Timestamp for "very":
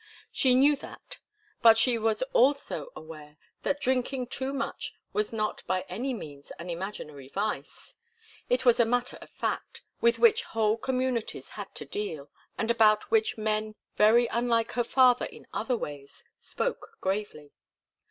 13.95-14.25